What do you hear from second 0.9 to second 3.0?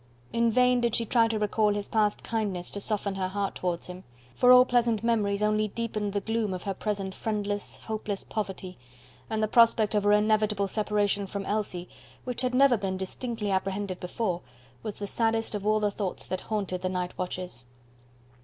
she try to recall his past kindness to